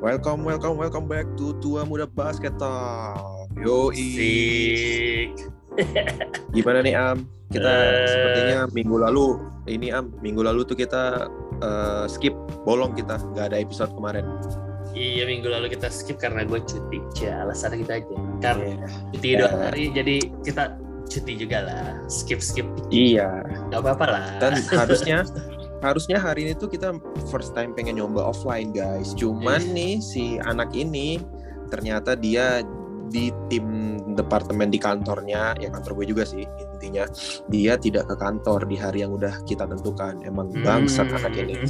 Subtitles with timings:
[0.00, 3.52] Welcome, welcome, welcome back to Tua Muda Basket Talk.
[3.54, 5.36] Yo, Sik.
[6.56, 7.28] gimana nih Am?
[7.52, 8.08] Kita Eh.
[8.08, 9.26] sepertinya minggu lalu,
[9.66, 11.28] ini Am, minggu lalu tuh kita
[11.60, 12.32] eh, skip,
[12.64, 14.24] bolong kita, nggak ada episode kemarin.
[14.90, 16.98] Iya minggu lalu kita skip karena gue cuti.
[17.20, 18.16] Ya alasan kita aja.
[18.40, 18.88] Karena Iya.
[19.12, 19.56] cuti dua Ya.
[19.68, 20.62] hari jadi kita
[21.06, 21.84] cuti juga lah.
[22.08, 22.64] Skip skip.
[22.88, 23.44] Iya.
[23.68, 24.24] Gak apa-apa lah.
[24.40, 25.28] Dan harusnya
[25.80, 26.92] harusnya hari ini tuh kita
[27.26, 29.12] first time pengen nyoba offline guys.
[29.12, 29.72] Cuman Iya.
[29.72, 31.20] nih si anak ini
[31.68, 32.60] ternyata dia
[33.10, 33.66] di tim
[34.14, 37.08] departemen di kantornya, ya kantor gue juga sih intinya.
[37.48, 40.22] Dia tidak ke kantor di hari yang udah kita tentukan.
[40.22, 41.18] Emang bangsat Hmm.
[41.18, 41.54] anak ini.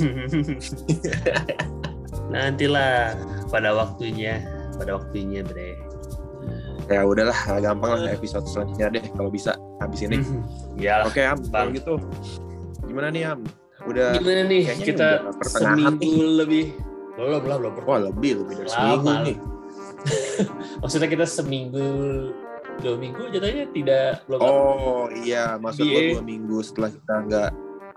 [2.31, 3.17] Nantilah
[3.49, 4.39] pada waktunya,
[4.77, 5.75] pada waktunya bre.
[6.91, 10.19] Ya udahlah, gampang lah episode selanjutnya deh kalau bisa habis ini.
[10.77, 11.69] ya Oke Am, kalau Bang.
[11.73, 11.95] gitu
[12.83, 13.41] gimana nih Am?
[13.83, 15.09] Udah gimana nih kita
[15.43, 16.65] seminggu lebih
[17.15, 18.73] belum belum belum wah lebih lebih dari Lama.
[18.73, 19.37] seminggu nih.
[20.81, 21.87] maksudnya kita seminggu
[22.79, 26.17] dua minggu jadinya tidak belum Oh iya, maksud Iya.
[26.17, 27.51] dua minggu setelah kita nggak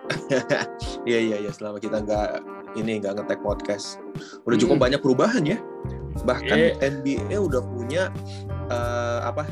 [1.08, 2.30] Iya iya iya selama kita nggak
[2.76, 4.02] ini nggak ngetek podcast
[4.44, 4.84] udah cukup Hmm.
[4.84, 5.58] banyak perubahan ya
[6.22, 6.76] bahkan Iya.
[6.84, 8.04] NBA udah punya
[8.67, 9.48] eh, apa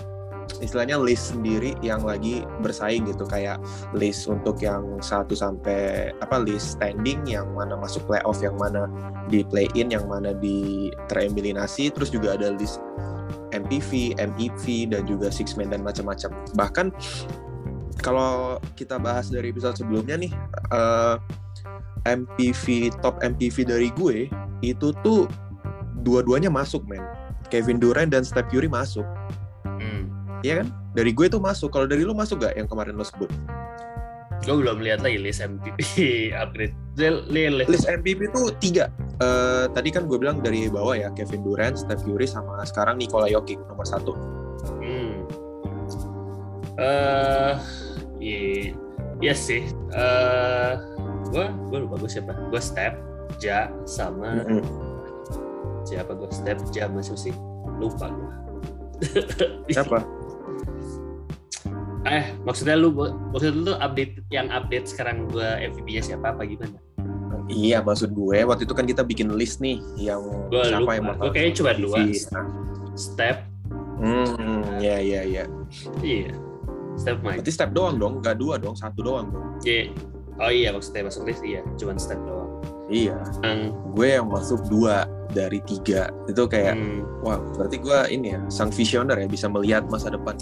[0.61, 3.57] istilahnya list sendiri yang lagi bersaing gitu kayak
[3.97, 8.85] list untuk yang satu sampai apa list standing yang mana masuk playoff yang mana
[9.27, 12.79] di play in yang mana di tereliminasi terus juga ada list
[13.51, 16.87] MPV, MEV dan juga six man dan macam-macam bahkan
[17.99, 20.31] kalau kita bahas dari episode sebelumnya nih
[20.71, 21.15] eh,
[22.07, 24.31] MPV top MPV dari gue
[24.63, 25.29] itu tuh
[26.01, 27.03] dua-duanya masuk men
[27.51, 29.03] Kevin Durant dan Steph Curry masuk.
[30.41, 30.67] Iya kan?
[30.91, 31.69] Dari gue tuh masuk.
[31.69, 33.29] Kalau dari lu masuk gak yang kemarin lo sebut?
[34.41, 35.77] Gue belum lihat lagi list MVP
[36.41, 36.73] upgrade.
[36.97, 38.89] Del- li- li- list MVP tuh tiga.
[39.21, 43.29] Eh, tadi kan gue bilang dari bawah ya Kevin Durant Steph Curry sama sekarang Nikola
[43.29, 44.17] Jokic nomor satu.
[44.81, 45.25] Hmm.
[46.77, 47.53] eh
[48.17, 48.73] iya.
[49.21, 49.61] Iya sih.
[49.93, 50.73] Eh
[51.29, 52.33] gue gue lupa gue siapa.
[52.49, 52.97] Gue step
[53.37, 54.61] ja sama Mm-mm.
[55.83, 57.33] siapa gue step ja masuk sih?
[57.77, 58.33] Lupa gue
[59.73, 60.01] siapa
[62.03, 62.89] eh maksudnya lu
[63.29, 66.77] maksudnya lu update yang update sekarang gue MVP-nya siapa apa gimana
[67.45, 70.93] Iya maksud gue waktu itu kan kita bikin list nih yang Gua siapa lupa.
[70.93, 71.83] yang bakal Gua kayaknya cuma MVP.
[71.83, 71.99] dua.
[72.31, 72.45] Nah,
[72.95, 73.37] step
[73.99, 75.43] Hmm, ya ya ya.
[76.01, 76.31] iya
[76.95, 79.45] step main Berarti step doang dong, nggak dua dong, satu doang dong.
[79.61, 79.91] Iya.
[80.39, 82.49] oh iya maksudnya masuk list iya cuman step doang
[82.87, 88.27] Iya, yang gue yang masuk dua dari tiga itu kayak, hmm, wah berarti gue ini
[88.31, 90.35] ya sang visioner ya bisa melihat masa depan.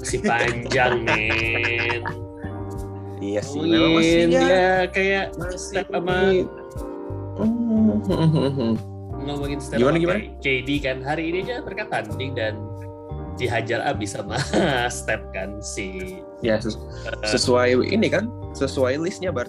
[0.00, 2.02] Si panjang men
[3.20, 6.48] Iya sih, memang masih Ngomongin ya, dia kayak masih step sama ini.
[7.36, 8.74] Hmm,
[9.20, 10.20] ngomongin step Gimana, sama gimana?
[10.40, 12.56] KD kan hari ini aja mereka tanding dan
[13.36, 14.40] dihajar abis sama
[14.90, 16.80] step kan si ya ses-
[17.22, 19.48] sesuai ini kan, sesuai listnya bar.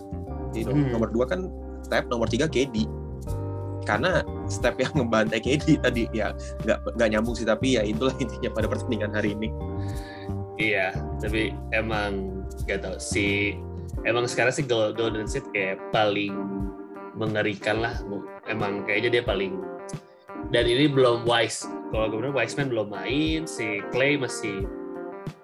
[0.51, 0.91] Di nom- Hmm.
[0.91, 1.47] nomor dua kan
[1.81, 2.84] step, nomor tiga KD.
[3.81, 8.51] Karena step yang ngebantai KD tadi ya nggak nggak nyambung sih tapi ya itulah intinya
[8.51, 9.47] pada pertandingan hari ini.
[10.61, 13.57] Iya tapi emang gak tau si
[14.05, 16.33] emang sekarang sih Gol- Golden State kayak paling
[17.11, 17.97] mengerikan lah.
[18.45, 19.57] Emang kayaknya dia paling
[20.49, 21.63] dan ini belum wise.
[21.91, 24.63] Kalau gue bilang Wiseman belum main si Clay masih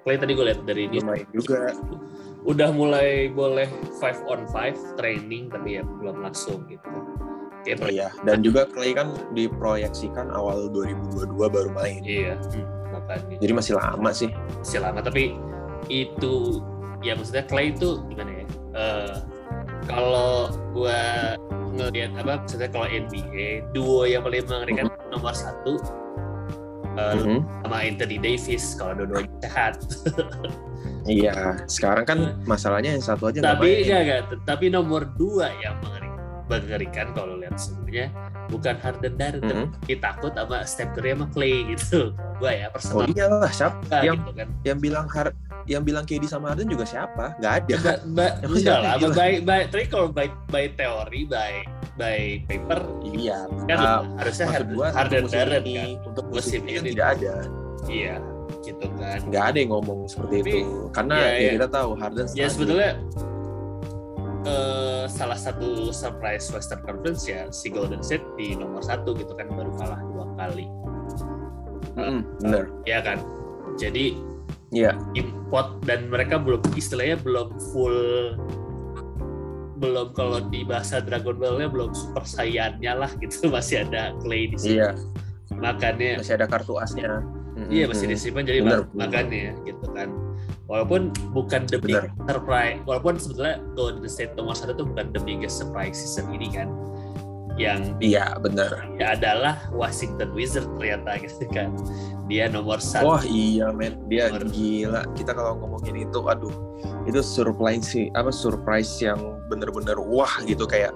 [0.02, 1.76] Clay tadi gue lihat dari dia Lumayan juga.
[2.48, 3.68] udah mulai boleh
[4.00, 6.88] five on five training tapi ya belum langsung gitu.
[7.62, 12.00] Kayak Iya, dan juga Clay kan diproyeksikan awal 2022 baru main.
[12.02, 12.64] iya hmm,
[13.08, 14.30] makanya Jadi masih lama sih.
[14.60, 15.34] masih lama tapi
[15.88, 16.60] itu
[17.00, 18.46] ya maksudnya Clay itu gimana ya?
[18.74, 19.16] Eh,
[19.86, 21.34] kalau gua
[21.72, 25.80] ngelihat apa maksudnya kalau NBA duo yang paling mengerikan nomor satu
[26.94, 27.40] eh, Mhm.
[27.62, 29.74] sama Anthony Davis kalau dua-duanya sehat.
[31.06, 36.07] Iya, sekarang kan masalahnya yang satu aja tapi enggak enggak tapi nomor dua yang mengerikan,
[36.48, 38.08] mengerikan kalau lihat sebenarnya
[38.48, 39.66] bukan Harden dan Mhm.
[39.78, 44.16] tapi takut sama Steph Curry sama Clay gitu gua ya Oh personal iyalah, siapa yang
[44.18, 45.28] gitu kan yang bilang har
[45.68, 47.36] yang bilang KD sama Harden juga siapa?
[47.38, 47.76] Nggak ada.
[47.76, 51.54] Ba, ba, enggak siapa lah, by, by, tapi kalau by, by teori, by,
[51.94, 53.38] by paper, Iya.
[53.68, 56.08] kan Ah, harusnya Harden, gua Harden untuk musim Barrett ini, kan.
[56.08, 56.90] untuk Musim musim ini kan ini.
[56.90, 57.36] tidak ada.
[57.84, 58.16] Iya,
[58.64, 59.20] gitu kan.
[59.28, 60.72] Nggak ada yang ngomong seperti Tapi, itu.
[60.90, 61.52] Karena ya, ya, ya.
[61.52, 62.92] kita tahu Harden Ya sebetulnya
[64.44, 69.48] eh, salah satu surprise Western Conference ya si Golden State di nomor satu gitu kan
[69.48, 70.66] baru kalah dua kali,
[71.96, 72.70] Mm-mm, bener.
[72.84, 73.18] ya kan.
[73.76, 74.18] Jadi
[74.68, 74.92] Iya.
[75.14, 77.98] import dan mereka belum istilahnya belum full
[79.78, 84.58] belum kalau di bahasa Dragon Ball-nya belum super saiyannya lah gitu masih ada Clay di
[84.58, 84.76] sini.
[84.76, 84.90] Iya,
[85.54, 87.24] Makanya masih ada kartu asnya.
[87.70, 90.10] iya masih disimpan jadi Bener, mak- makanya gitu kan.
[90.68, 95.56] Walaupun bukan the big surprise, walaupun sebetulnya Golden State nomor satu itu bukan the biggest
[95.58, 96.68] surprise season ini kan.
[97.58, 98.86] Yang Iya, benar.
[99.02, 101.74] ya adalah Washington Wizards ternyata gitu kan.
[102.28, 103.08] Dia nomor satu.
[103.10, 105.02] Wah iya men, dia Nomor- gila.
[105.16, 106.54] Kita kalau ngomongin itu, aduh,
[107.04, 109.18] itu surprise sih, apa surprise yang
[109.48, 110.92] bener-bener wah gitu kayak,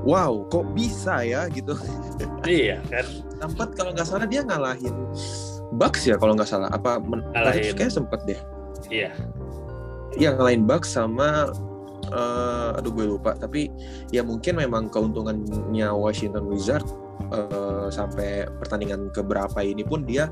[0.00, 1.74] wow, kok bisa ya gitu.
[2.46, 3.04] Iya kan.
[3.36, 4.94] Sempat kalau nggak salah dia ngalahin
[5.74, 6.70] Bucks ya kalau nggak salah.
[6.70, 7.74] Apa men- Ngalahin.
[7.74, 8.40] kayak sempet deh.
[8.88, 9.10] Iya.
[10.12, 11.50] Iya ngalahin Bucks sama
[12.08, 13.32] eh, aduh gue lupa.
[13.36, 13.72] Tapi
[14.12, 16.92] ya mungkin memang keuntungannya Washington Wizards
[17.32, 20.28] eh, sampai pertandingan keberapa ini pun dia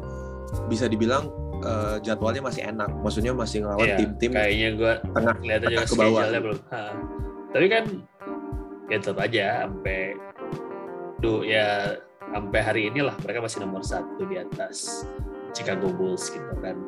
[0.69, 1.31] bisa dibilang
[1.64, 2.91] eh, jadwalnya masih enak.
[3.00, 6.20] Maksudnya masih ngelawan Iya, tim-tim Kayaknya gue tengah kelihatan juga tengah ke bawah.
[6.20, 6.58] schedule-nya belum.
[6.70, 6.82] Ha.
[7.50, 7.85] Tapi kan
[8.91, 10.00] ya tetap aja sampai
[11.23, 11.94] duh ya
[12.31, 15.06] sampai hari inilah mereka masih nomor satu di atas
[15.55, 16.79] Chicago Bulls gitu kan.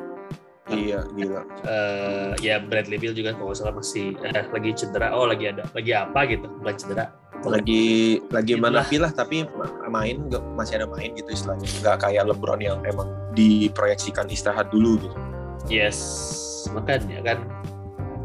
[0.75, 1.41] Iya gila.
[1.65, 5.13] Eh ya Bradley Beal juga kalau nggak salah masih eh, lagi cedera.
[5.13, 6.47] Oh lagi ada lagi apa gitu?
[6.61, 7.07] Bukan cedera.
[7.43, 7.85] Lagi
[8.31, 8.71] lagi Itulah.
[8.71, 10.23] mana pilah tapi ma- main
[10.55, 11.67] masih ada main gitu istilahnya.
[11.81, 15.17] Nggak kayak LeBron yang emang diproyeksikan istirahat dulu gitu.
[15.67, 15.99] Yes,
[16.71, 17.39] makanya kan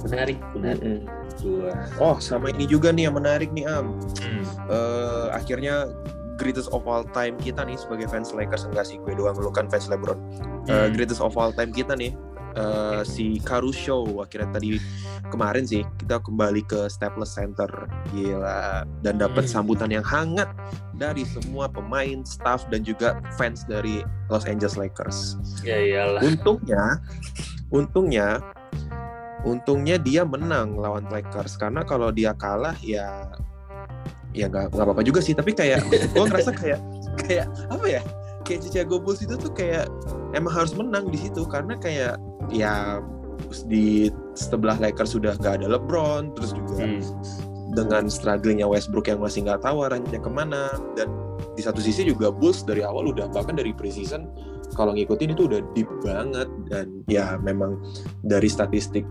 [0.03, 0.79] menarik menarik.
[0.81, 0.99] Mm-mm.
[1.37, 1.69] Dua.
[1.97, 3.93] Oh sama ini juga nih yang menarik nih Am.
[4.17, 4.43] Hmm.
[4.69, 5.89] eh akhirnya
[6.37, 9.65] greatest of all time kita nih sebagai fans Lakers enggak sih gue doang lu kan
[9.65, 10.17] fans LeBron
[10.67, 10.91] Hmm.
[10.91, 12.13] greatest of all time kita nih
[12.55, 14.79] eh, si Caruso akhirnya tadi
[15.27, 17.67] kemarin sih kita kembali ke Staples Center
[18.11, 19.51] gila dan dapat Hmm.
[19.63, 20.47] sambutan yang hangat
[20.95, 24.01] dari semua pemain, staff dan juga fans dari
[24.31, 25.37] Los Angeles Lakers.
[25.61, 26.21] Ya iyalah.
[26.25, 26.83] Untungnya,
[27.69, 28.41] untungnya,
[29.45, 33.29] untungnya dia menang lawan Lakers karena kalau dia kalah ya
[34.35, 36.79] ya nggak nggak apa-apa juga sih tapi kayak gue ngerasa kayak
[37.25, 38.01] kayak apa ya
[38.45, 39.89] kayak Chicago Bulls itu tuh kayak
[40.33, 42.99] emang harus menang di situ karena kayak ya
[43.69, 47.01] di sebelah Lakers sudah gak ada LeBron terus juga Hmm.
[47.71, 51.07] dengan strugglingnya Westbrook yang masih nggak tahu arahnya ke mana dan
[51.53, 54.25] di satu sisi juga Bulls dari awal udah bahkan dari preseason
[54.73, 57.77] kalau ngikutin itu udah deep banget dan ya memang
[58.25, 59.05] dari statistik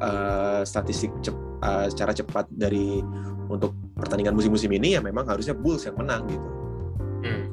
[0.00, 3.04] eh, statistik cep- eh, secara cepat dari
[3.52, 6.48] untuk pertandingan musim-musim ini ya memang harusnya Bulls yang menang gitu.
[7.20, 7.44] Hmm.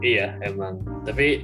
[0.00, 0.78] Iya emang.
[1.02, 1.42] Tapi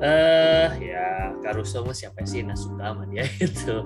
[0.00, 3.84] eh ya Caruso mah siapa sih yang suka sama dia itu.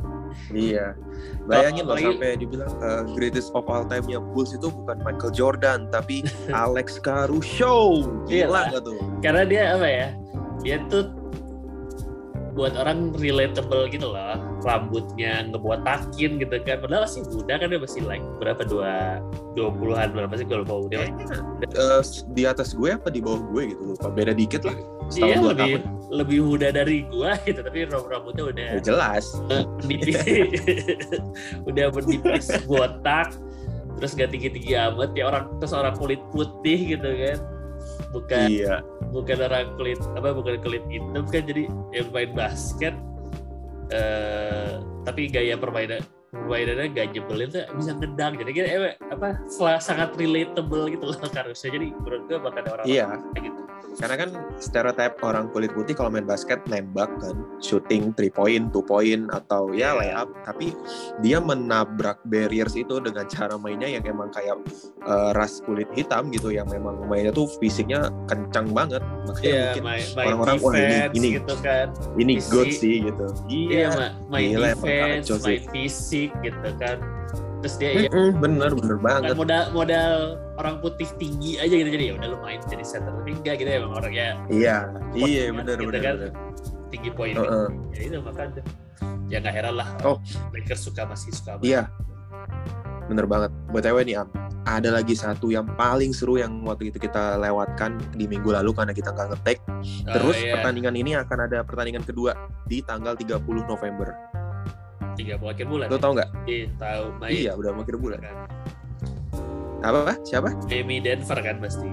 [0.50, 0.98] Iya.
[1.46, 6.26] Bayangin loh sampai dibilang eh, greatest of all time-nya Bulls itu bukan Michael Jordan tapi
[6.54, 8.06] Alex Caruso.
[8.26, 8.98] Iya Gila nggak tuh?
[9.22, 10.08] Karena dia apa ya?
[10.62, 11.10] Dia tuh
[12.54, 14.38] buat orang relatable gitu loh.
[14.62, 16.78] Rambutnya ngebotakin gitu kan.
[16.78, 19.18] Padahal masih muda kan dia masih like berapa dua
[19.58, 23.74] dua puluhan berapa sih kalau mau dia eh, di atas gue apa di bawah gue
[23.74, 24.06] gitu lupa.
[24.10, 24.78] Beda dikit lah.
[25.06, 25.82] Setahun Iya dua lebih tahun.
[26.14, 29.24] lebih muda dari gua gitu tapi rambut rambutnya udah Ya, jelas.
[29.80, 30.16] menipis
[31.68, 33.28] udah menipis botak
[33.94, 37.38] terus gak tinggi tinggi amat ya orang terus orang kulit putih gitu kan
[38.10, 38.74] bukan Iya.
[39.10, 42.94] bukan orang kulit apa bukan kulit hitam kan jadi yang main basket
[43.90, 46.00] eh tapi gaya permainan
[46.32, 49.38] permainannya gak nyebelin tuh bisa ngedang jadi kita eh, apa
[49.78, 53.04] sangat relatable gitu loh harusnya jadi menurut gue bakal ada orang Iya.
[53.30, 53.60] kayak gitu
[53.94, 58.82] Karena kan stereotip orang kulit putih kalau main basket nembak kan, shooting 3 point, 2
[58.82, 60.20] point atau ya Iya.
[60.24, 60.74] layup, tapi
[61.20, 64.58] dia menabrak barriers itu dengan cara mainnya yang emang kayak
[65.04, 69.04] eh, ras kulit hitam gitu yang memang mainnya tuh fisiknya kencang banget.
[69.28, 69.84] Makanya Iya, mungkin
[70.16, 71.86] orang-orang, wah, ini- ini- gitu kan
[72.16, 73.26] ini good sih gitu.
[73.46, 76.96] Iya, ma- main Gila, defense, main fisik gitu kan.
[77.64, 79.32] Terus dia ya Mm-mm, bener bener kan banget.
[79.34, 80.14] modal modal
[80.54, 83.70] orang putih tinggi aja gitu jadi ya udah lu main jadi center tapi enggak gitu
[83.72, 84.76] emang orangnya Iya,
[85.16, 85.96] iya Gitu bener bener.
[85.98, 86.14] kan.
[86.20, 86.32] bener.
[86.86, 87.68] tinggi poin Heeh.
[87.90, 88.60] ya itu makanya
[89.26, 90.20] ya nggak heran lah Oh.
[90.52, 91.88] Lakers suka masih suka sama Iya.
[93.04, 93.52] Bener banget.
[93.68, 94.28] BTW nih Am,
[94.64, 98.92] ada lagi satu yang paling seru yang waktu itu kita lewatkan di minggu lalu karena
[98.92, 99.58] kita nggak ngetek.
[99.60, 100.52] Oh, Terus iya.
[100.56, 102.32] pertandingan ini akan ada pertandingan kedua
[102.64, 104.12] di tanggal 30 November.
[105.14, 106.30] Tiga akhir bulan Lo tau nggak?
[106.46, 108.18] Iya, tahu Iya, udah mau akhir bulan.
[108.20, 108.34] kan
[109.84, 110.16] Apa?
[110.24, 110.50] Siapa?
[110.68, 111.88] Miami Denver kan pasti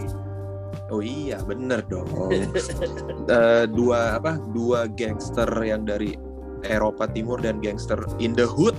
[0.91, 2.07] Oh iya, bener dong.
[3.31, 4.35] Eh, dua apa?
[4.51, 6.19] Dua gangster yang dari
[6.67, 8.75] Eropa Timur dan gangster in the hood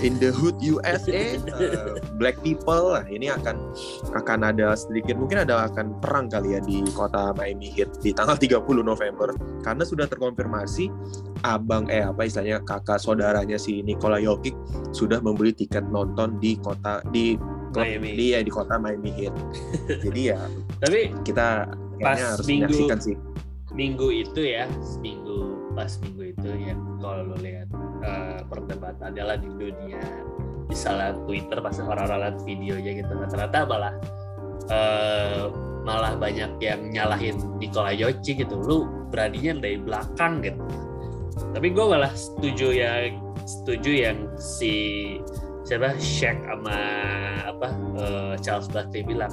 [0.00, 3.04] in the hood USA uh, black people lah.
[3.04, 3.56] Ini akan
[4.12, 8.34] akan ada sedikit mungkin ada akan perang kali ya di kota Miami Heat di tanggal
[8.34, 9.30] 30 November.
[9.60, 10.88] Karena sudah terkonfirmasi
[11.42, 14.56] abang eh apa istilahnya kakak saudaranya si Nikola Jokic
[14.90, 17.36] sudah membeli tiket nonton di kota di
[17.70, 18.14] klub Miami.
[18.14, 19.34] di ya di kota Miami Heat.
[20.04, 20.38] Jadi ya
[20.80, 23.16] Tapi kita Pas harus minggu- sih.
[23.70, 27.68] minggu itu ya, minggu pas minggu itu ya kalau lo lihat
[28.06, 30.02] eh, perdebatan adalah di dunia
[30.64, 33.12] di salah Twitter pas orang-orang lihat videonya gitu.
[33.12, 33.94] Rata-rata malah
[34.70, 35.44] eh,
[35.84, 38.56] malah banyak yang nyalahin Nikola Jokic gitu.
[38.64, 40.62] Lu beraninya dari belakang gitu.
[41.52, 44.72] Tapi gue malah setuju yang setuju yang si
[45.64, 46.78] siapa Shaq sama
[47.44, 49.32] apa eh, Charles Barkley bilang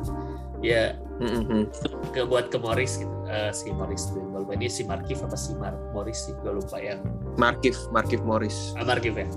[0.63, 1.67] ya Mm-mm.
[2.13, 5.71] ke buat ke Morris gitu Eh, si Morris lupa ini si Markif apa si Mar
[5.95, 6.35] Morris sih?
[6.43, 6.99] Gue lupa yang
[7.39, 9.27] Markif Markif Morris ah, Markif ya?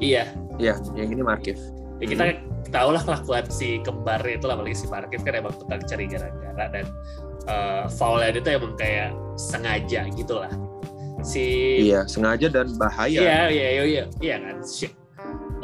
[0.00, 0.24] Iya.
[0.56, 1.60] Ya yang ini Markif.
[2.00, 2.24] Ya kita
[2.72, 6.64] tahu lah kelakuan si kembarnya itu lah apalagi si Markif kan emang tukang cari gara-gara
[6.72, 6.86] dan
[7.44, 10.52] uh, foulnya dia tuh emang kayak sengaja gitu lah.
[11.20, 11.44] Si
[11.84, 13.12] iya sengaja dan bahaya.
[13.12, 14.56] Iya iya iya iya, iya kan?
[14.64, 14.96] Si-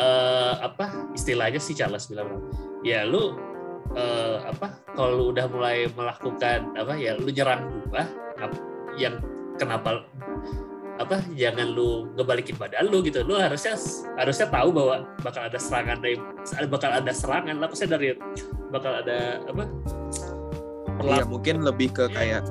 [0.00, 2.44] eh, apa istilahnya si Charles bilang
[2.84, 3.36] ya lu
[3.96, 8.04] eh, apa kalau lu udah mulai melakukan apa ya lu nyerang gua
[8.98, 9.18] yang
[9.56, 10.04] kenapa
[11.00, 13.24] apa jangan lu ngebalikin badan lu gitu.
[13.24, 13.72] Lu harusnya
[14.20, 16.20] harusnya tahu bahwa bakal ada serangan dari
[16.68, 18.12] bakal ada serangan lah pasti dari
[18.68, 19.64] bakal ada apa
[21.00, 22.44] Iya mungkin lebih ke kayak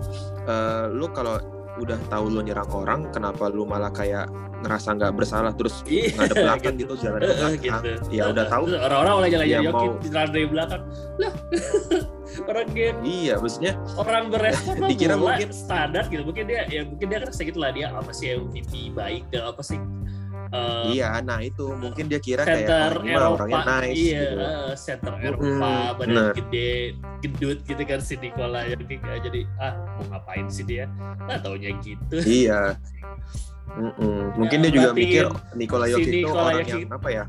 [0.49, 1.37] eh, lu kalau
[1.79, 4.27] udah tahu lu nyerang orang, kenapa lu malah kayak
[4.59, 7.53] ngerasa nggak bersalah terus Iya, ngadep belakang gitu, jalan ke belakang.
[7.63, 7.89] gitu.
[8.11, 8.63] Ya udah tahu.
[8.69, 10.81] Orang-orang mulai jalan Ya, jalan mau- Jokic dari belakang
[11.15, 11.33] lah
[12.49, 17.07] orang game Iya, maksudnya orang berespon Dikira bola mungkin- standar gitu mungkin dia ya mungkin
[17.07, 19.79] dia kan gitu lah dia apa sih MVP baik dan apa sih
[20.49, 21.09] eh, iya.
[21.19, 24.37] Nah itu mungkin dia kira kayak center Eropa orangnya nice iya gitu.
[24.39, 26.31] eh, center Eropa badan bener.
[26.35, 26.71] gede
[27.19, 28.83] gedut gitu kan si Nikola jadi
[29.21, 30.85] jadi ah mau ngapain sih dia
[31.21, 32.75] nah taunya gitu Iya.
[33.69, 34.33] Mm-mm.
[34.35, 37.23] Mungkin Ya, dia juga mikir Nikola si Jokic itu Nikola orang Jokic- yang apa ya?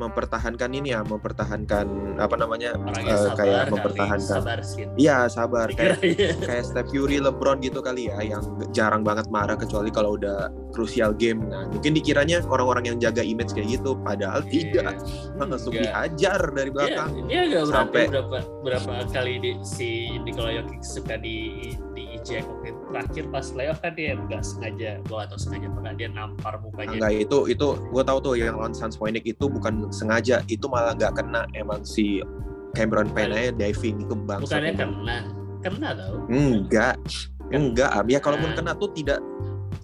[0.00, 2.72] Mempertahankan ini ya, mempertahankan apa namanya?
[2.74, 4.20] orangnya eh, sabar kayak mempertahankan.
[4.40, 6.46] sabar sih Iya, sabar kayak Dikiranya.
[6.48, 8.40] kayak Steph Curry, LeBron gitu kali ya, yang
[8.70, 11.44] jarang banget marah kecuali kalau udah crucial game.
[11.44, 14.96] Nah, mungkin dikiranya orang-orang yang jaga image kayak gitu, padahal tidak.
[15.36, 15.84] Langsung Enggak.
[16.10, 17.08] dihajar dari Iya, belakang.
[17.26, 19.88] dia nggak berapa Sampai- berapa berapa kali di, si
[20.18, 21.36] Nikola Jokic suka di
[21.90, 22.78] di waktu itu.
[22.90, 27.12] terakhir pas playoff kan dia nggak sengaja gua atau sengaja nggak, dia nampar mukanya Enggak
[27.18, 31.12] itu itu gue tahu tuh yang lawan Suns Phoenix itu bukan sengaja, itu malah nggak
[31.14, 32.22] kena emang si
[32.72, 34.46] Cameron Payne aja diving itu bangsa.
[34.46, 34.80] bukannya emang.
[34.80, 35.16] kena
[35.60, 36.94] kena tau Enggak,
[37.50, 37.90] enggak.
[38.06, 38.56] Ya kalaupun Nah.
[38.56, 39.18] kena tuh tidak,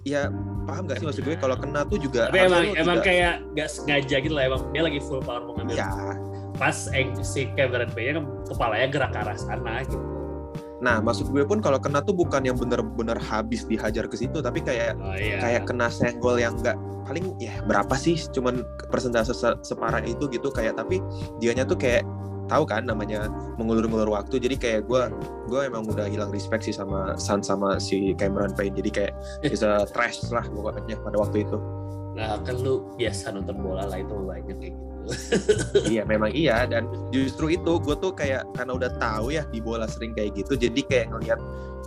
[0.03, 0.31] ya
[0.63, 1.37] paham gak sih maksud gue?
[1.37, 2.27] Kalau kena tuh juga.
[2.27, 5.55] tapi emang emang tidak- kayak nggak sengaja gitu lah emang dia lagi full power mau
[5.55, 5.91] ngambil Ya,
[6.55, 6.77] pas
[7.21, 9.99] si Cameron Payne kan kepalanya gerak ke arah sana gitu
[10.77, 14.61] Nah, maksud gue pun kalau kena tuh bukan yang bener-bener habis dihajar ke situ, tapi
[14.61, 15.41] kayak oh iya.
[15.41, 20.51] kayak kena senggol yang enggak paling ya berapa sih cuman persentase se- separah itu gitu
[20.51, 20.99] kayak tapi
[21.39, 22.03] dianya tuh kayak
[22.51, 25.03] tahu kan namanya mengulur-ngulur waktu jadi kayak gue
[25.47, 29.13] gue emang udah hilang respect sih sama Sun sama si Cameron Payne jadi kayak
[29.55, 31.59] bisa trash lah pokoknya pada waktu itu.
[32.19, 34.96] Nah kan lu biasa nonton bola lah itu banyak kayak gitu
[35.93, 39.87] iya memang iya dan justru itu gue tuh kayak karena udah tahu ya di bola
[39.87, 41.41] sering kayak gitu jadi kayak ngelihat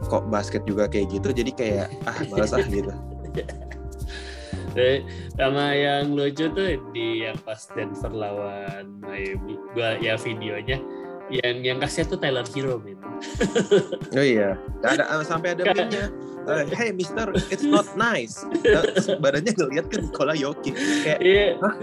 [0.07, 2.93] kok basket juga kayak gitu jadi kayak ah malas ah gitu.
[4.77, 5.01] Eh,
[5.33, 10.77] sama yang lucu tuh di yang pas Denver lawan Miami gua ya videonya
[11.33, 13.01] yang yang kasih tuh Tyler Hero men.
[14.13, 16.13] Oh iya ada sampai ada meme-nya
[16.49, 18.41] Eh, hey Mister it's not nice.
[18.65, 20.73] Terus badannya ngeliat kan Nikola Jokic.
[21.05, 21.47] Kayak iya.
[21.61, 21.73] Hah?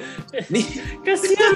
[0.51, 0.67] nih.
[1.07, 1.55] Kasihan.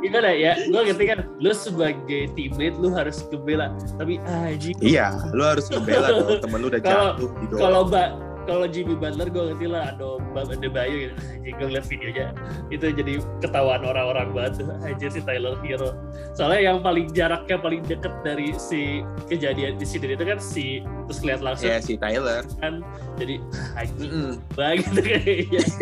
[0.00, 0.52] Gimana ya?
[0.66, 3.68] Gue ngerti kan lu sebagai teammate lu harus ngebela.
[4.00, 4.76] Tapi anjing.
[4.80, 8.08] Iya lu harus ngebela dong temen lu udah Kalau- jatuh di kalau mbak
[8.46, 11.14] kalau Jimmy Butler gue ngerti lah ada Bam Adebayo gitu.
[11.14, 12.26] Anjing gue ngeliat videonya
[12.68, 14.66] itu jadi ketahuan orang-orang banget.
[14.82, 15.94] Anjir si Tyler Hero.
[16.34, 21.20] Soalnya yang paling jaraknya paling deket dari si kejadian di sini itu kan si terus
[21.22, 21.70] lihat langsung.
[21.70, 22.42] Ya si Tyler.
[22.58, 22.82] Kan
[23.16, 23.38] jadi
[23.78, 24.10] anjing.
[24.10, 24.30] Mm-mm.
[24.58, 25.62] banget kayaknya.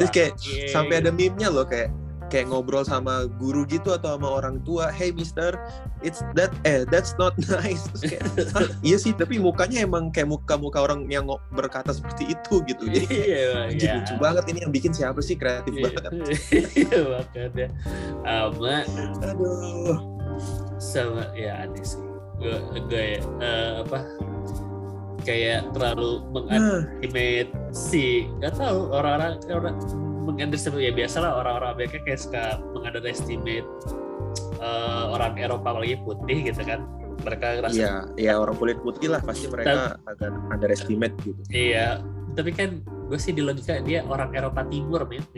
[0.00, 0.32] Terus kayak
[0.72, 1.92] sampai ada meme-nya loh kayak
[2.30, 5.58] kayak ngobrol sama guru gitu atau sama orang tua hey mister
[6.00, 7.84] it's that eh that's not nice.
[7.92, 8.22] Terus kayak
[8.54, 12.86] "Hah, iya sih tapi mukanya emang kayak muka-muka orang yang berkata seperti itu gitu.
[12.88, 13.94] Jadi kayak, iya Bang, anjir, ya.
[14.00, 16.12] lucu banget ini yang bikin siapa sih kreatif banget.
[16.78, 17.66] Iya makanya
[18.24, 18.76] sama
[19.26, 19.98] aduh.
[20.80, 22.00] Sama ya aneh sih.
[22.40, 22.56] Gue
[22.88, 23.98] gue eh, apa
[25.20, 29.76] kayak terlalu Nah, menganimate si nggak tahu orang-orang orang
[30.20, 33.66] mengunderestimate ya biasalah orang-orang Amerika kayak suka mengunderestimate
[34.60, 36.84] uh, orang Eropa apalagi putih gitu kan
[37.20, 41.40] mereka ngerasa Iya, iya orang kulit putih lah pasti mereka agak underestimate gitu.
[41.52, 42.00] iya
[42.32, 45.24] tapi kan gue sih di logika dia orang Eropa Timur men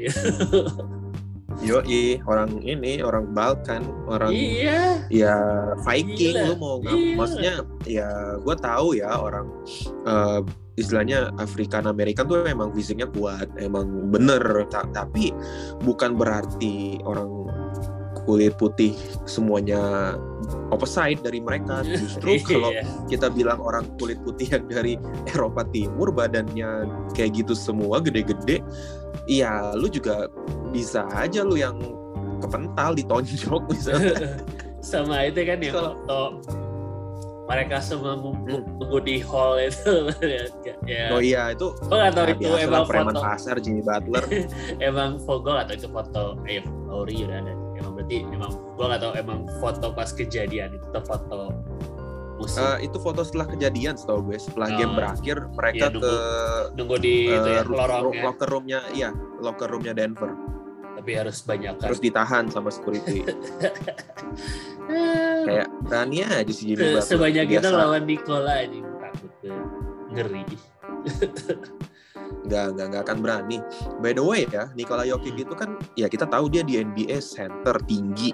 [1.61, 1.85] Yo,
[2.25, 5.37] orang ini orang Balkan, orang iya ya
[5.85, 6.49] Viking Gila.
[6.49, 7.15] lu mau nggak Iya.
[7.15, 8.09] maksudnya ya
[8.41, 9.47] gue tahu ya orang
[10.09, 10.41] eh,
[10.75, 14.41] istilahnya Afrikan Amerikan tuh emang fisiknya kuat emang bener.
[14.69, 15.31] Ta- tapi
[15.81, 17.29] bukan berarti orang
[18.23, 18.95] kulit putih
[19.26, 20.14] semuanya
[20.71, 21.83] opposite dari mereka.
[21.83, 22.85] Justru kalau Iya.
[23.11, 24.95] kita bilang orang kulit putih yang dari
[25.29, 28.62] Eropa Timur badannya kayak gitu semua gede-gede
[29.26, 30.26] iya lu juga
[30.71, 31.79] bisa aja lu yang
[32.38, 34.38] kepental ditonjok misalnya.
[34.83, 36.38] Sama itu kan yang Kalau-
[37.45, 40.09] mereka semua menunggu di hall itu.
[40.83, 41.15] Ya.
[41.15, 43.23] Oh iya itu gue nggak tahu ya, itu emang preman foto.
[43.23, 44.25] pasar Jimmy Butler.
[44.83, 46.59] Emang foto atau itu foto eh
[46.89, 47.55] Ori udah ada.
[47.73, 51.39] Emang berarti emang gue nggak tahu emang foto pas kejadian itu atau foto
[52.35, 56.15] musik Eh, itu foto setelah kejadian setahu gue setelah Oh, game berakhir mereka iya, ke
[56.75, 60.31] nunggu di itu eh, ya ro- lorongnya locker roomnya iya locker roomnya Denver
[61.03, 63.27] tapi harus banyak terus ditahan sama security.
[65.51, 69.33] Kayak berani aja si Jimmy Butler sebanyak kita lawan Nikola ini takut
[70.15, 70.47] ngeri.
[72.43, 73.59] Nggak nggak nggak akan berani.
[74.03, 77.75] By the way ya, Nikola Jokic itu kan ya kita tahu dia di NBA center
[77.91, 78.31] tinggi.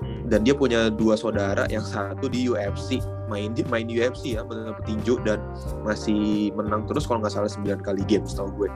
[0.00, 0.32] Hmm.
[0.32, 4.46] dan dia punya dua saudara yang satu di UFC main di main di UFC ya
[4.46, 5.44] benar petinju dan
[5.84, 8.68] masih menang terus kalau nggak salah 9 kali game setahu gue.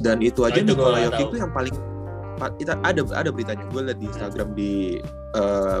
[0.00, 1.91] Dan itu aja itu gua Nikola Jokic itu yang paling pa-
[2.58, 3.64] kita ada ada beritanya.
[3.70, 4.72] Gue liat di Instagram di
[5.36, 5.78] eh,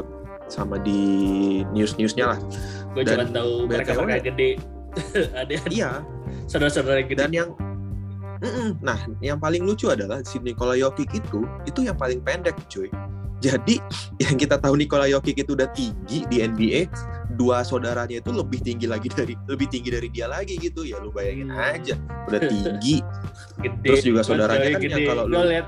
[0.50, 1.00] sama di
[1.72, 2.40] news newsnya lah.
[2.92, 4.50] gue cuma tahu mereka mereka gede.
[5.40, 6.04] Ada Iya,
[6.44, 7.20] saudara-saudara yang gede.
[7.24, 7.50] Dan yang
[8.42, 8.74] Mm-mm.
[8.82, 12.90] nah yang paling lucu adalah si Nikola Jokic itu itu yang paling pendek cuy
[13.42, 13.76] jadi
[14.18, 16.86] yang kita tahu Nikola Jokic itu udah tinggi di NBA
[17.32, 21.10] dua saudaranya itu lebih tinggi lagi dari lebih tinggi dari dia lagi gitu ya lu
[21.10, 21.58] bayangin Hmm.
[21.58, 21.94] aja
[22.28, 23.02] udah tinggi
[23.58, 25.02] gede Terus juga saudaranya kan gede.
[25.04, 25.66] kalau lu- lihat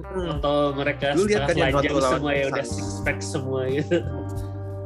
[0.00, 0.26] Mm.
[0.32, 3.98] foto mereka Lu lihat kan yang waktu lawan semua ya udah six pack semua gitu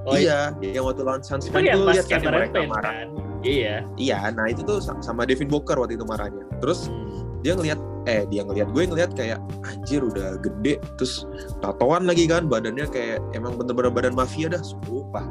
[0.04, 3.08] oh iya yang waktu lawan Suns kan yang lu lihat kan mereka main marah kan
[3.40, 7.40] iya iya nah itu tuh sa- sama Devin Booker waktu itu marahnya terus Hmm.
[7.40, 11.24] dia ngelihat eh dia ngelihat gue ngelihat kayak anjir udah gede terus
[11.64, 15.24] tatoan lagi kan badannya kayak emang bener-bener badan mafia dah sumpah.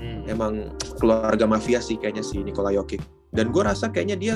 [0.00, 0.24] Hmm.
[0.28, 3.00] emang keluarga mafia sih kayaknya si Nikola Jokic.
[3.30, 4.34] Dan gue rasa kayaknya dia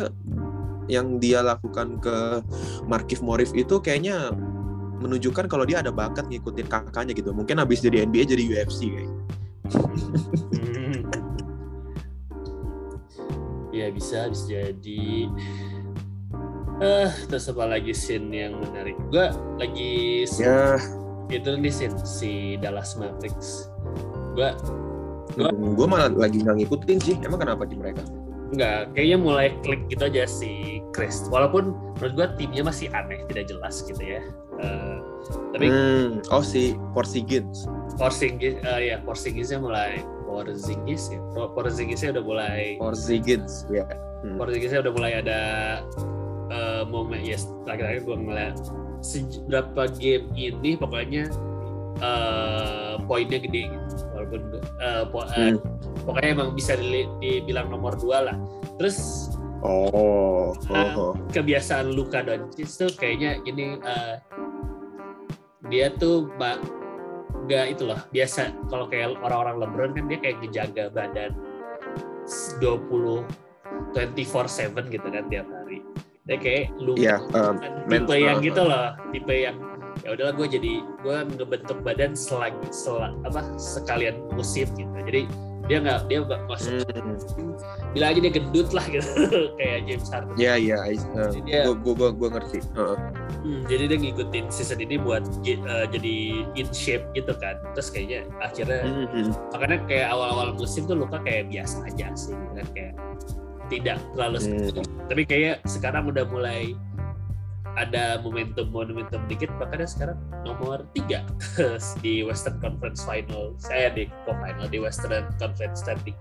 [0.89, 2.45] yang dia lakukan ke
[2.85, 4.33] Markif Morif itu kayaknya
[5.01, 7.33] menunjukkan kalau dia ada bakat ngikutin kakaknya gitu.
[7.33, 9.13] Mungkin habis jadi NBA jadi UFC kayak
[9.65, 11.01] Hmm.
[13.75, 15.33] ya bisa bisa jadi
[16.83, 18.97] eh terus apa lagi scene yang menarik?
[19.13, 20.79] Gua lagi ya.
[21.31, 23.71] itu nih scene si Dallas Mavericks.
[24.35, 24.55] Gua
[25.35, 27.15] Gua- gue malah lagi nggak ngikutin sih.
[27.23, 28.03] Emang kenapa di mereka?
[28.55, 31.27] Nggak kayaknya mulai klik gitu aja si Chris.
[31.31, 34.23] Walaupun menurut gua timnya masih aneh tidak jelas gitu ya.
[34.63, 34.97] Eh,
[35.51, 37.67] tapi hmm, oh si Porzingis.
[37.99, 41.19] Porzingis eh, ya Porzingisnya mulai Porzingis ya?
[41.55, 43.87] Porzingisnya udah mulai Porzingis ya.
[44.25, 44.41] Hmm.
[44.41, 45.41] Portugisnya udah mulai ada
[46.95, 47.35] momen ya
[47.67, 48.55] terakhir-terakhir gue ngeliat
[49.03, 51.27] seberapa game ini pokoknya
[51.99, 53.95] eh, poinnya gede gitu.
[54.15, 54.41] walaupun
[54.79, 55.59] eh, po- eh, Hmm.
[56.07, 58.37] pokoknya emang bisa dibilang nomor dua lah
[58.79, 59.29] terus
[59.61, 61.13] oh, oh, oh.
[61.35, 64.15] kebiasaan Luka Doncic tuh kayaknya ini eh,
[65.69, 66.61] dia tuh mbak
[67.45, 71.33] nggak itu loh biasa kalau kayak orang-orang LeBron kan dia kayak ngejaga badan
[72.61, 73.25] 20
[73.93, 75.85] 24/7 gitu kan tiap hari
[76.25, 79.57] dia kayak lu Iya, um, tipe men- yang uh, gitu loh tipe yang
[80.03, 85.29] ya udahlah gue jadi gue ngebentuk badan selagi sel apa sekalian musim gitu jadi
[85.65, 87.57] dia nggak dia nggak masuk Hmm.
[87.95, 89.07] bila aja dia gendut lah gitu
[89.61, 92.59] kayak James Harden Ya ya, I- uh, Jadi dia- gua, gua, gua, gua ngerti.
[92.75, 92.97] Uh,
[93.45, 95.57] Hmm, jadi dia ngikutin season ini buat eh,
[95.87, 96.15] jadi
[96.55, 97.61] in shape gitu kan.
[97.73, 99.31] Terus kayaknya akhirnya hmm, hmm.
[99.53, 102.93] makanya kayak awal-awal musim tuh luka kayak biasa aja sih gitu kan kayak
[103.67, 104.85] tidak terlalu Hmm.
[105.07, 106.75] tapi kayak sekarang udah mulai
[107.75, 111.27] ada momentum momentum dikit makanya sekarang nomor tiga
[111.99, 116.15] di Western Conference Final saya di co-final di Western Conference standing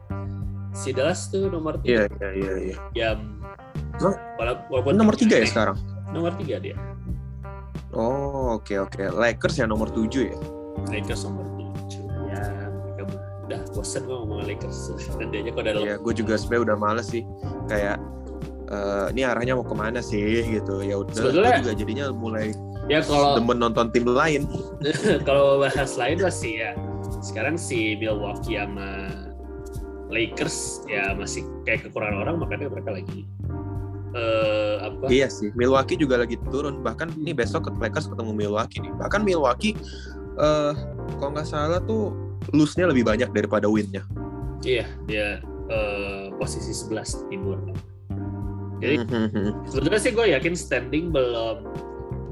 [0.71, 2.53] si Dallas tuh nomor Iya tiga iya iya.
[2.57, 2.75] iya.
[2.95, 3.19] yang
[3.95, 4.17] Hah?
[4.35, 5.77] wala- walaupun Nomor tiga ya aneh, sekarang.
[6.09, 6.77] nomor tiga dia
[7.93, 9.05] Oh oke oke.
[9.13, 10.37] Lakers ya nomor 7 ya.
[10.89, 11.45] Lakers nomor
[13.73, 17.23] bosan gue ngomong Lakers nanti aja kalau udah Iya, gue juga sebenarnya udah males sih.
[17.67, 17.97] Kayak
[18.69, 20.85] eh, ini arahnya mau ke mana sih gitu.
[20.85, 22.53] Ya udah, gue juga jadinya mulai
[22.91, 24.43] Ya kalau demen nonton tim lain.
[25.27, 26.75] kalau bahas lain lah sih ya.
[27.23, 29.07] Sekarang si Milwaukee sama
[30.11, 33.25] Lakers ya masih kayak kekurangan orang makanya mereka lagi
[34.13, 35.09] eh apa?
[35.09, 36.85] Iya sih, Milwaukee juga lagi turun.
[36.85, 38.93] Bahkan ini besok ke Lakers ketemu Milwaukee nih.
[38.99, 39.73] Bahkan Milwaukee
[40.37, 40.73] eh
[41.17, 42.13] kalau nggak salah tuh
[42.51, 44.03] lose-nya lebih banyak daripada win-nya.
[44.61, 45.27] Iya, dia
[45.65, 47.55] eh, posisi 11 timur.
[48.77, 49.63] Jadi Mhm.
[49.63, 51.63] sebetulnya sih gue yakin standing belum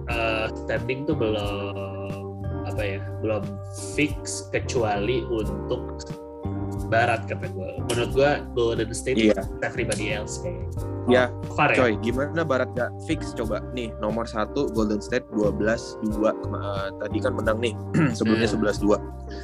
[0.08, 2.12] eh, standing tuh belum
[2.68, 3.44] apa ya belum
[3.96, 6.04] fix kecuali untuk
[6.88, 9.32] barat kata gue menurut gue Golden State.
[9.32, 9.64] Hmm.
[9.64, 10.68] everybody else kayak
[11.08, 11.82] Ya, far ya?
[11.82, 13.58] coy, gimana Barat gak fix coba.
[13.72, 15.58] Nih nomor satu Golden State 12
[16.08, 17.74] 2 Kema- tadi kan menang nih
[18.18, 18.62] sebelumnya Hmm.
[18.62, 18.98] 11 2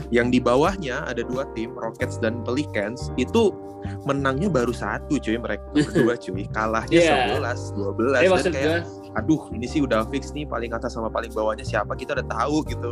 [0.09, 3.55] yang di bawahnya ada dua tim Rockets dan Pelicans itu
[4.03, 7.39] menangnya baru satu cuy mereka berdua cuy kalahnya Iya.
[7.39, 8.79] 11 12 Jadi dan maksud kayak gue
[9.15, 12.61] aduh ini sih udah fix nih paling atas sama paling bawahnya siapa kita udah tahu
[12.67, 12.91] gitu.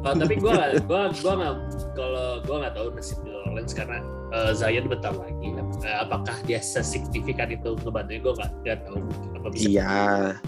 [0.00, 0.52] Oh, tapi gue
[0.88, 1.54] gua gua nggak
[1.92, 3.98] kalau gue nggak tahu nasib New Orleans karena
[4.32, 5.48] eh, Zion bentar lagi.
[5.82, 8.20] Eh, apakah dia sesignifikan itu ngebantuin?
[8.24, 8.98] Gue nggak nggak tahu.
[9.36, 9.66] Apa bisa?
[9.68, 9.94] Iya.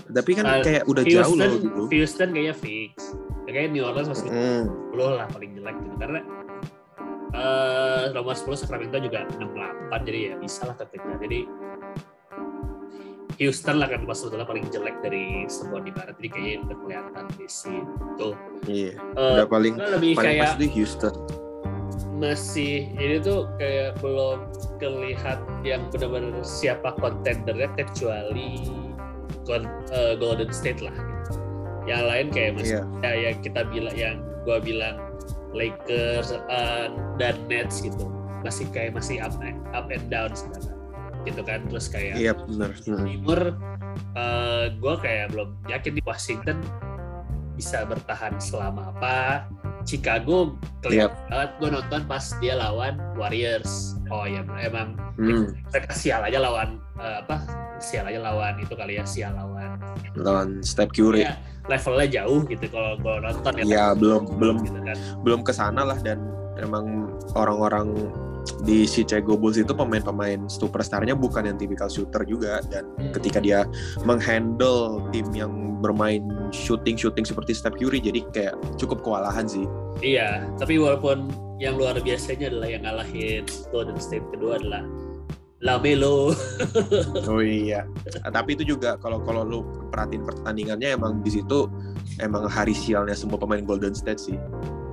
[0.08, 2.92] Tapi kan Uh, kayak udah jauh Houston loh gitu Houston kayaknya fix.
[3.44, 4.64] Kayak New Orleans masih Hmm.
[4.94, 5.96] 10 lah paling jelek gitu.
[6.00, 6.20] Karena
[7.34, 11.40] eh nomor 10 Sacramento juga 68 jadi ya bisa lah ketika jadi
[13.42, 16.14] Houston lah kan pas sebetulnya paling jelek dari semua di barat.
[16.22, 18.28] Jadi kayaknya udah kelihatan di situ.
[18.70, 18.92] Iya.
[18.94, 21.14] Eh, udah paling lebih paling kayak pas di Houston
[22.14, 24.46] masih ini tuh kayak belum
[24.78, 28.70] kelihat yang benar-benar siapa kontendernya kecuali
[29.50, 31.32] eh, Golden State lah gitu.
[31.84, 32.84] Yang lain kayak masih Iya.
[33.04, 34.96] ya, yang kita bilang yang gua bilang
[35.52, 36.86] Lakers eh,
[37.18, 38.10] dan Nets gitu
[38.44, 39.32] masih kayak masih up
[39.72, 40.76] up and down sebenarnya
[41.24, 42.76] gitu kan terus kayak iya benar.
[42.84, 43.40] Timur
[44.14, 46.58] eh gue kayak belum yakin di Washington
[47.56, 49.48] bisa bertahan selama apa
[49.84, 51.50] Chicago kelihatan banget.
[51.56, 53.96] Gue nonton pas dia lawan Warriors.
[54.08, 55.52] Oh ya emang Hmm.
[55.70, 57.36] mereka sial aja lawan eh, apa
[57.78, 59.78] sial aja lawan itu kali ya sial lawan.
[60.14, 61.22] Lawan Steph Curry.
[61.22, 63.64] Ya levelnya jauh gitu kalau gue nonton ya.
[63.64, 64.56] Iya, belum- belum.
[64.62, 64.96] gitu kan.
[65.22, 66.20] Belum ke sana lah dan
[66.56, 67.92] emang orang-orang
[68.62, 73.12] di Chicago Bulls itu pemain-pemain superstarnya bukan yang tipikal shooter juga dan Hmm.
[73.12, 73.64] ketika dia
[74.04, 79.64] menghandle tim yang bermain shooting-shooting seperti Steph Curry jadi kayak cukup kewalahan sih.
[79.98, 84.82] iya tapi walaupun yang luar biasanya adalah yang ngalahin Golden State kedua adalah
[85.60, 86.36] Lamelo
[87.30, 87.88] Oh iya.
[88.22, 91.70] Tapi itu juga kalau kalau lu perhatiin pertandingannya emang di situ
[92.18, 94.36] emang hari sialnya semua pemain Golden State sih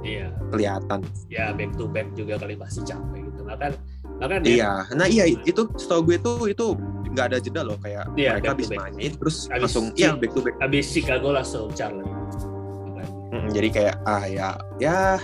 [0.01, 1.03] iya kelihatan.
[1.27, 3.20] ya back to back juga kali pasti capek
[3.51, 3.71] gitu makan
[4.17, 4.71] makan Iya.
[4.91, 6.65] Nah iya itu setahu gue tuh itu
[7.11, 10.39] nggak ada jeda loh kayak Iya, mereka habis main terus Habis langsung iya back to
[10.39, 10.55] back.
[10.59, 13.05] habis Chicago langsung Charlotte Makan.
[13.31, 15.19] Mm, jadi kayak ah ya ya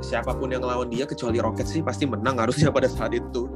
[0.00, 3.46] siapa pun yang lawan dia kecuali Rockets sih pasti menang harusnya pada saat itu.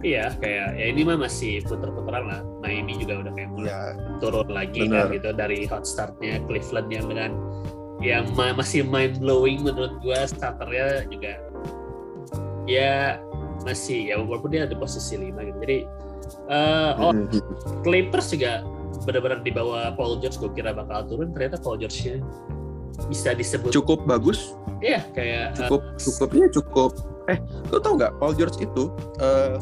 [0.00, 3.80] iya kayak ya ini mah masih puter-puteran lah Miami juga udah kayak mulai Ya,
[4.16, 7.30] turun lagi kan gitu dari hot startnya Cleveland yang dengan
[7.98, 11.32] yang ma- masih mind blowing menurut gua starternya juga
[12.64, 13.18] ya
[13.66, 15.58] masih ya walaupun dia ada posisi 5 gitu.
[15.60, 15.78] Jadi
[16.48, 17.26] eh, oh mm,
[17.82, 18.62] Clippers juga
[19.02, 21.34] benar-benar di bawah Paul George gue kira bakal turun.
[21.34, 22.22] Ternyata Paul George-nya
[23.10, 26.28] bisa disebut cukup bagus, iya kayak eh, cukup cukup.
[26.32, 26.90] Ya cukup.
[27.26, 29.58] Eh, lu tau nggak Paul George itu eh,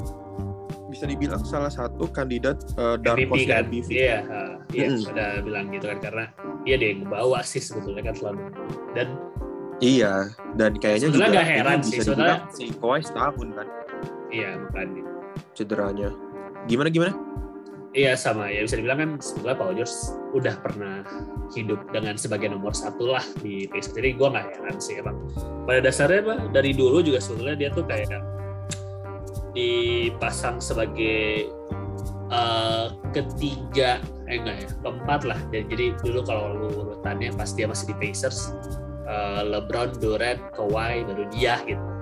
[0.87, 3.63] bisa dibilang salah satu kandidat eh, dark MVP horse kan?
[3.67, 3.89] MVP.
[3.91, 5.11] iya uh, iya Mm-mm.
[5.11, 6.25] udah bilang gitu kan karena
[6.63, 8.41] dia dia yang ngebawa sih sebetulnya kan selalu.
[8.93, 9.09] Dan
[9.83, 13.67] Iya, dan kayaknya Sebenarnya juga nggak heran sih, bisa soalnya- dibilang si Kawhi setahun kan
[14.35, 15.03] iya makanya
[15.55, 16.11] cederanya.
[16.67, 17.15] Gimana gimana?
[17.95, 18.51] iya sama.
[18.51, 19.97] Ya bisa dibilang kan sebetulnya Paul George
[20.35, 21.07] udah pernah
[21.55, 23.95] hidup dengan sebagai nomor satu lah di Pacers.
[23.95, 25.17] Jadi gue nggak heran sih emang.
[25.65, 28.21] Pada dasarnya mah dari dulu juga sebetulnya dia tuh kayak
[29.55, 31.47] dipasang sebagai
[32.29, 35.39] eh, ketiga eh enggak ya keempat lah.
[35.55, 38.51] Jadi, jadi dulu kalau lu urutannya pas dia masih di Pacers
[39.07, 41.94] eh, LeBron, Durant, Kawhi baru dia gitu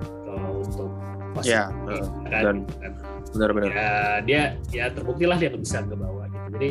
[1.35, 2.05] kan, eh,
[2.43, 2.93] dan- gitu kan.
[3.33, 3.69] Benar-benar.
[3.69, 3.89] ya
[4.21, 6.69] dia ya terbukti lah dia bisa ke bawah gitu jadi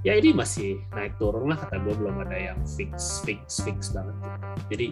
[0.00, 4.12] ya ini masih naik turun lah kata gue belum ada yang fix fix fix banget
[4.14, 4.28] gitu.
[4.68, 4.86] jadi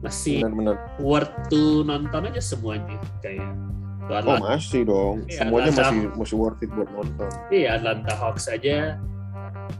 [0.00, 0.76] masih Benar-benar.
[0.98, 3.46] worth to nonton aja semuanya kayak
[4.02, 5.16] tuh Oh Atlanta, masih dong.
[5.24, 5.88] Iya, Semuanya Atlanta.
[5.88, 7.30] masih masih worth it buat nonton.
[7.48, 9.00] iya Atlanta Hawks aja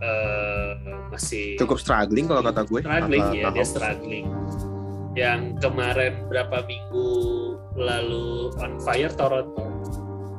[0.00, 0.70] eh,
[1.08, 2.80] masih Cukup struggling kalau kata gue.
[2.80, 4.26] struggling Atlanta ya dia struggling
[5.12, 9.64] yang kemarin berapa minggu lalu on fire Toronto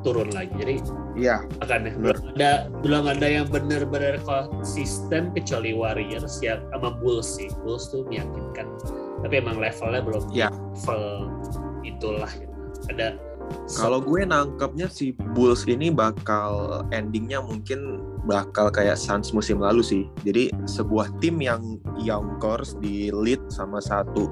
[0.05, 0.53] turun lagi.
[0.61, 0.75] Jadi
[1.15, 1.47] Iya.
[1.63, 2.51] akan ya, belum ada
[2.83, 7.47] belum ada yang benar-benar konsisten kecuali Warriors ya sama Bulls sih.
[7.63, 8.67] Bulls tuh meyakinkan.
[9.23, 10.51] Tapi emang levelnya belum Ya.
[10.51, 11.31] level
[11.81, 12.53] itulah gitu.
[12.91, 13.17] Ada
[13.77, 20.03] Kalau gue nangkepnya si Bulls ini bakal endingnya mungkin bakal kayak Suns musim lalu sih.
[20.25, 24.25] Jadi sebuah tim yang young core di lead sama satu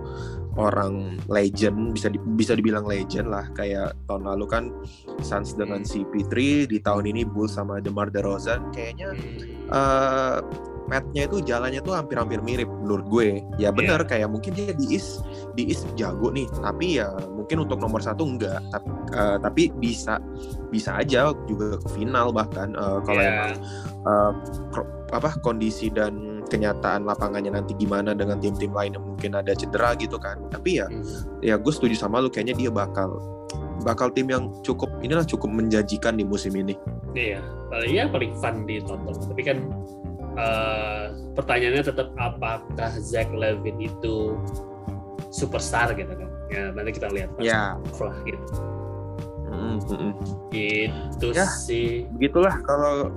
[0.53, 3.49] orang legend bisa di- bisa dibilang legend lah.
[3.53, 4.63] Kayak tahun lalu kan
[5.21, 6.33] Suns dengan CP3
[6.69, 8.69] di tahun ini Bulls sama DeMar DeRozan.
[8.69, 10.37] Kayaknya hmm, eh
[10.83, 13.27] matnya itu jalannya tuh hampir-hampir mirip menurut gue.
[13.55, 15.23] Ya benar kayak mungkin dia di East
[15.55, 18.59] di East jago nih, tapi ya mungkin untuk nomor satu enggak.
[18.69, 20.19] Tapi, eh, tapi bisa
[20.69, 22.75] bisa aja juga ke final bahkan.
[22.75, 23.51] Eh, kalau ya, emang
[24.75, 29.97] kro- apa kondisi dan kenyataan lapangannya nanti gimana dengan tim-tim lain yang mungkin ada cedera
[29.97, 30.37] gitu kan.
[30.53, 33.17] Tapi ya hmm, ya gue setuju sama lu kayaknya dia bakal
[33.81, 36.77] bakal tim yang cukup inilah cukup menjanjikan di musim ini.
[37.17, 37.41] iya
[37.73, 39.17] paling ya paling fun ditonton.
[39.17, 39.57] Tapi kan
[40.37, 44.37] eh, pertanyaannya tetap apakah Zach Levine itu
[45.33, 46.29] superstar gitu kan?
[46.53, 47.73] Ya nanti kita lihat pas Ya.
[47.81, 48.45] lah gitu.
[49.53, 50.13] Mm, mm, mm.
[50.53, 51.45] Gitu Ya.
[51.45, 52.05] sih.
[52.13, 53.09] begitulah kalau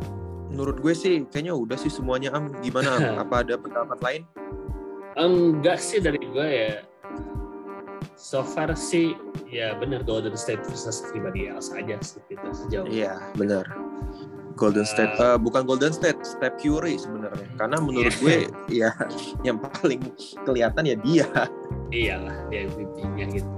[0.56, 3.20] menurut gue sih kayaknya udah sih semuanya am gimana Am?
[3.22, 4.22] apa ada pendapat lain
[5.14, 6.84] Enggak sih dari gue ya.
[8.16, 9.12] So far sih
[9.46, 12.84] ya bener Golden State versus everybody else aja sih gitu sejauh.
[12.86, 13.64] iya benar
[14.52, 18.20] Golden State eh, bukan Golden State Steph Curry sebenarnya karena menurut Iya.
[18.20, 18.36] gue
[18.80, 18.90] ya
[19.44, 20.00] yang paling
[20.42, 21.28] kelihatan ya dia
[21.86, 23.48] Iyalah dia MVP-nya gitu.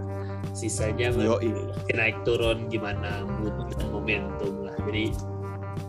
[0.53, 1.39] Sisanya yo
[1.91, 3.55] naik turun gimana mood
[3.89, 4.75] momentum lah.
[4.85, 5.15] Jadi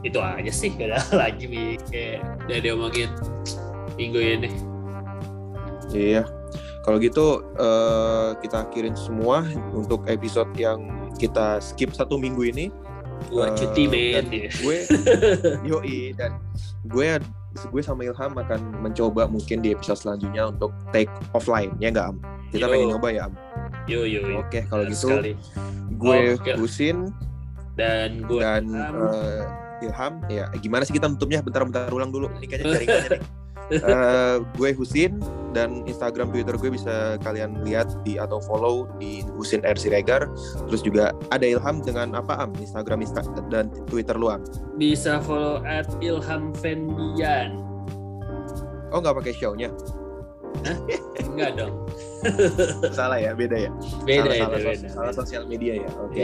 [0.01, 1.47] itu aja sih gak ada lagi
[1.88, 3.09] kayak udah diomongin
[3.95, 4.49] minggu ini.
[5.91, 6.23] iya
[6.81, 10.79] kalau gitu eh, kita akhirin semua untuk episode yang
[11.15, 12.67] kita skip satu minggu ini
[13.27, 14.31] Gua Eh, cuti men.
[14.31, 14.77] gue
[15.67, 16.39] yoi dan
[16.88, 17.19] gue
[17.67, 22.17] gue sama Ilham akan mencoba mungkin di episode selanjutnya untuk take offline ya nggak am
[22.47, 22.71] kita Yo.
[22.71, 23.33] pengen nyoba ya am
[23.85, 24.39] Yo yo yo.
[24.39, 25.31] oke kalau Benar gitu sekali.
[25.91, 26.51] gue Oke.
[26.55, 27.12] Husin
[27.75, 29.43] Dan gue dan eh,
[29.82, 31.39] Ilham ya gimana sih kita tutupnya?
[31.44, 32.28] Bentar-bentar ulang dulu.
[32.39, 33.24] Ini kayaknya jaringannya nih.
[33.70, 35.22] Eh, gue Husin
[35.54, 39.78] dan Instagram Twitter gue bisa kalian lihat di atau follow di Husin R.
[39.78, 40.26] Siregar.
[40.65, 42.50] Terus juga ada Ilham dengan apa am?
[42.58, 43.22] Instagram Insta
[43.54, 44.42] dan Twitter lu am?
[44.82, 47.62] Bisa follow at Ilham Fendian.
[48.89, 49.70] oh nggak pakai show-nya?
[51.22, 51.86] Enggak dong.
[52.97, 53.71] salah ya beda ya?
[54.03, 54.89] Beda salah, itu salah, beda.
[54.91, 55.89] salah sosial media ya?
[56.05, 56.23] Oke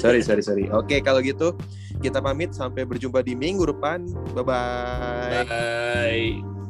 [0.00, 0.64] sorry sorry sorry.
[0.70, 1.56] Oke kalau gitu
[2.00, 2.52] kita pamit.
[2.54, 4.04] Sampai berjumpa di minggu depan.
[4.36, 6.63] Bye bye Bye.